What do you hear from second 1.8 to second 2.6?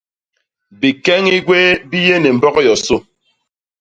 bi yé ni mbok